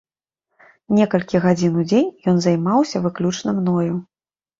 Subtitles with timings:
[0.99, 3.93] Некалькі гадзін у дзень ён займаўся выключна мною.